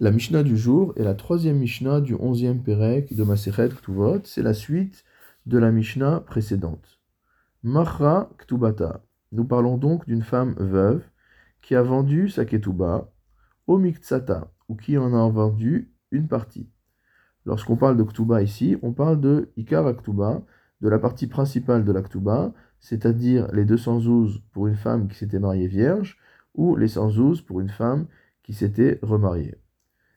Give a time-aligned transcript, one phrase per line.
[0.00, 4.18] La Mishnah du jour est la troisième Mishnah du onzième Perek de Masechet Ktuvot.
[4.24, 5.04] C'est la suite
[5.46, 6.98] de la Mishnah précédente.
[7.62, 9.04] Machra Ktubata.
[9.30, 11.04] Nous parlons donc d'une femme veuve
[11.62, 13.08] qui a vendu sa Ketuba
[13.68, 16.68] au Miktsata, ou qui en a vendu une partie.
[17.44, 20.42] Lorsqu'on parle de Ktuba ici, on parle de Ikar Ktuba,
[20.80, 25.38] de la partie principale de la Ktuba, c'est-à-dire les 212 pour une femme qui s'était
[25.38, 26.18] mariée vierge,
[26.56, 28.06] ou les 112 pour une femme
[28.42, 29.54] qui s'était remariée.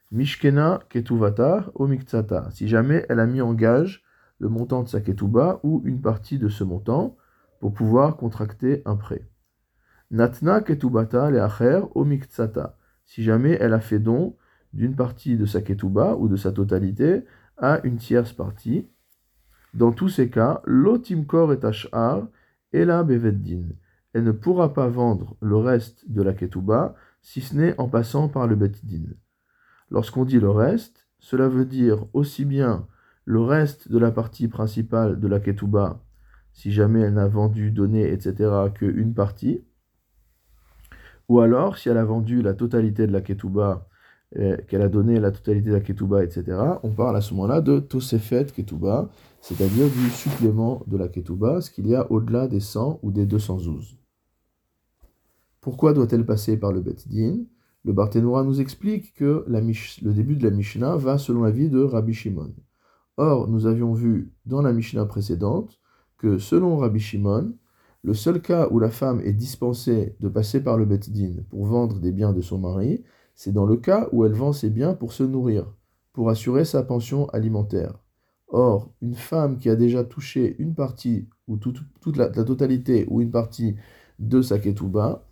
[0.09, 2.49] Mishkena ketuvata o miktsata.
[2.52, 4.03] Si jamais elle a mis en gage
[4.39, 7.17] le montant de sa ketuba ou une partie de ce montant
[7.59, 9.27] pour pouvoir contracter un prêt.
[10.09, 12.77] Natna ketubata leacher o miktsata.
[13.03, 14.38] Si jamais elle a fait don
[14.71, 17.26] d'une partie de sa ketuba ou de sa totalité
[17.57, 18.87] à une tierce partie.
[19.73, 22.27] Dans tous ces cas, l'otimkor et ashar
[22.71, 23.63] et la beveddin.
[24.13, 28.29] Elle ne pourra pas vendre le reste de la ketuba si ce n'est en passant
[28.29, 29.03] par le beddin.
[29.90, 32.88] Lorsqu'on dit le reste, cela veut dire aussi bien
[33.26, 36.02] le reste de la partie principale de la ketouba,
[36.54, 39.63] si jamais elle n'a vendu, donné, etc., qu'une partie,
[41.29, 43.88] ou alors si elle a vendu la totalité de la ketouba,
[44.38, 47.62] euh, qu'elle a donné la totalité de la ketouba, etc., on parle à ce moment-là
[47.62, 49.10] de tosefet ketouba,
[49.41, 53.26] c'est-à-dire du supplément de la ketouba, ce qu'il y a au-delà des 100 ou des
[53.26, 53.98] 212.
[55.62, 57.40] Pourquoi doit-elle passer par le Bet Din?
[57.88, 62.13] Le Barthénois nous explique que le début de la Mishnah va selon l'avis de Rabbi
[62.13, 62.54] Shimon.
[63.16, 65.79] Or, nous avions vu dans la Mishnah précédente
[66.18, 67.53] que selon Rabbi Shimon,
[68.03, 71.66] le seul cas où la femme est dispensée de passer par le Bet Din pour
[71.66, 74.94] vendre des biens de son mari, c'est dans le cas où elle vend ses biens
[74.94, 75.74] pour se nourrir,
[76.12, 77.97] pour assurer sa pension alimentaire.
[78.50, 83.31] Or, une femme qui a déjà touché une partie, ou toute, la, totalité, ou une
[83.31, 83.78] partie
[84.19, 85.26] de sa ketouba,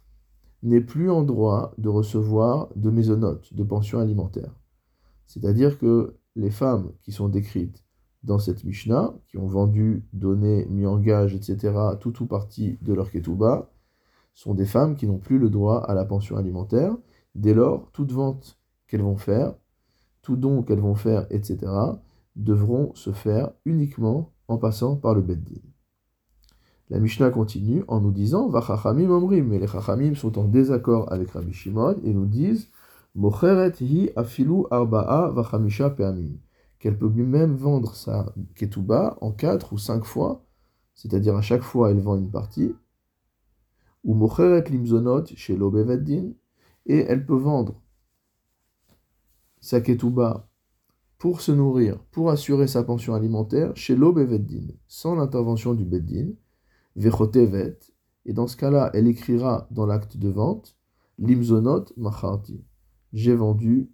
[0.66, 4.60] n'est plus en droit de recevoir de mésonotes, de pensions alimentaires.
[5.28, 7.84] C'est-à-dire que les femmes qui sont décrites
[8.24, 12.94] dans cette Mishnah, qui ont vendu, donné, mis en gage, etc., tout ou partie de
[12.94, 13.70] leur ketouba,
[14.34, 16.98] sont des femmes qui n'ont plus le droit à la pension alimentaire.
[17.36, 18.58] Dès lors, toute vente
[18.88, 19.54] qu'elles vont faire,
[20.24, 21.72] tout don qu'elles vont faire, etc.,
[22.36, 25.62] devront se faire uniquement en passant par le Beddin.
[26.92, 31.32] La Mishnah continue en nous disant Vachachamim omrim, mais les Chachamim sont en désaccord avec
[31.32, 32.68] Rabbi Shimon et nous disent
[33.16, 36.34] Mocheret hi afilu arba'a vachamisha pe'amim.
[36.78, 40.46] Qu'elle peut même vendre sa ketouba en quatre ou cinq fois,
[40.94, 42.76] c'est-à-dire à chaque fois elle vend une partie,
[44.04, 46.34] ou mocheret limzonot chez l'obeveddin,
[46.86, 47.82] et elle peut vendre
[49.60, 50.48] sa ketouba
[51.18, 56.34] pour se nourrir, pour assurer sa pension alimentaire chez l'obeveddin, sans l'intervention du beddin,
[56.96, 57.80] Vechotevet,
[58.26, 60.78] et dans ce cas-là, elle écrira dans l'acte de vente,
[61.18, 62.64] Limzonot macharti,
[63.14, 63.90] j'ai vendu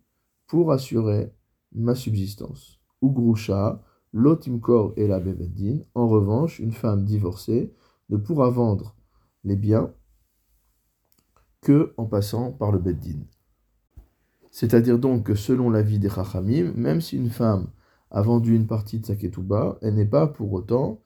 [0.47, 1.34] pour assurer
[1.73, 2.79] ma subsistance.
[3.01, 7.73] Ugrusha, lotimkor et la beveddin, en revanche, une femme divorcée
[8.09, 8.95] ne pourra vendre
[9.44, 9.94] les biens
[11.61, 13.19] que en passant par le beddin.
[14.50, 17.67] C'est-à-dire donc que selon l'avis des Chachamim, même si une femme
[18.09, 21.01] a vendu une partie de sa ketouba, elle n'est pas pour autant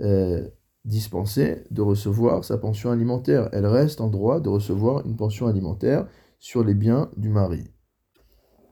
[0.00, 0.46] euh,
[0.84, 3.48] dispensée de recevoir sa pension alimentaire.
[3.52, 6.06] Elle reste en droit de recevoir une pension alimentaire
[6.38, 7.64] sur les biens du mari.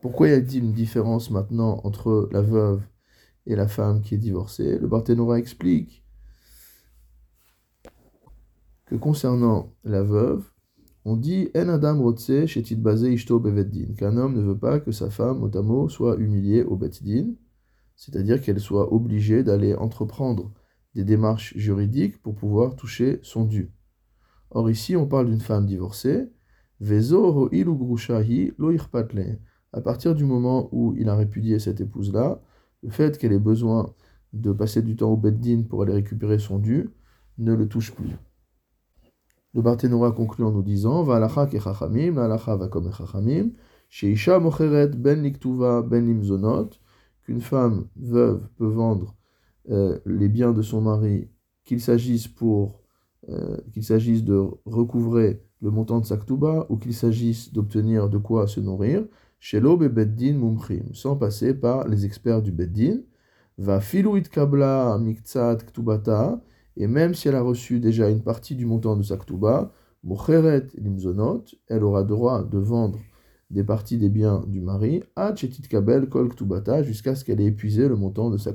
[0.01, 2.81] Pourquoi y a-t-il une différence maintenant entre la veuve
[3.45, 4.77] et la femme qui est divorcée?
[4.79, 6.03] Le Barthénora explique
[8.87, 10.51] que concernant la veuve,
[11.05, 15.49] on dit En adam rotse ishto beveddin, qu'un homme ne veut pas que sa femme,
[15.63, 17.33] mot soit humiliée au beddin,
[17.95, 20.51] c'est-à-dire qu'elle soit obligée d'aller entreprendre
[20.95, 23.71] des démarches juridiques pour pouvoir toucher son dû.
[24.49, 26.29] Or ici, on parle d'une femme divorcée.
[26.79, 27.49] Vezo
[29.73, 32.41] À partir du moment où il a répudié cette épouse-là,
[32.83, 33.93] le fait qu'elle ait besoin
[34.33, 36.89] de passer du temps au beddin pour aller récupérer son dû
[37.37, 38.15] ne le touche plus.
[39.53, 42.91] Le Barthénora conclut en nous disant ke chachamim, va comme
[43.89, 46.69] sheisha mocheret ben liktuva ben limzonot,
[47.23, 49.15] qu'une femme veuve peut vendre
[49.69, 51.29] euh, les biens de son mari,
[51.63, 52.81] qu'il s'agisse pour
[53.29, 58.17] euh, qu'il s'agisse de recouvrer le montant de sa ktuba ou qu'il s'agisse d'obtenir de
[58.17, 59.05] quoi se nourrir,
[59.39, 63.01] chez l'aube beddin mumchim, sans passer par les experts du beddin,
[63.59, 66.41] va filuit kabla miktsat ktubata,
[66.77, 69.71] et même si elle a reçu déjà une partie du montant de sa ktuba,
[70.03, 72.97] mucheret limzonot, elle aura droit de vendre
[73.51, 75.33] des parties des biens du mari, à
[75.69, 78.51] kabel kol ktubata, jusqu'à ce qu'elle ait épuisé le montant de sa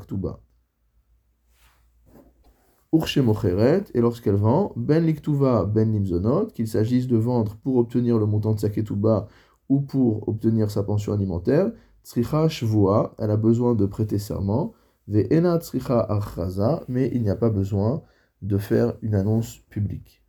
[2.92, 8.26] ktuba et lorsqu'elle vend, ben liktuva ben limzonot, qu'il s'agisse de vendre pour obtenir le
[8.26, 9.28] montant de sa ketouba
[9.68, 11.72] ou pour obtenir sa pension alimentaire,
[12.04, 14.72] tzricha shvua, elle a besoin de prêter serment,
[15.08, 18.02] ve'ena tzricha achraza, mais il n'y a pas besoin
[18.42, 20.22] de faire une annonce publique.